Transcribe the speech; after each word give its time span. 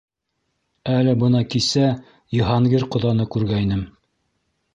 —Әле 0.95 1.13
бына 1.23 1.41
кисә 1.55 1.83
Йыһангир 2.39 2.87
ҡоҙаны 2.97 3.29
күргәйнем. 3.37 3.87